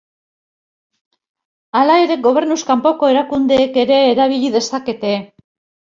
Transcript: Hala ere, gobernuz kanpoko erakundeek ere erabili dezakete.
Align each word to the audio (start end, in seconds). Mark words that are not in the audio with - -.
Hala 1.79 1.99
ere, 2.05 2.17
gobernuz 2.27 2.59
kanpoko 2.71 3.13
erakundeek 3.15 3.81
ere 3.85 4.03
erabili 4.15 4.55
dezakete. 4.57 5.13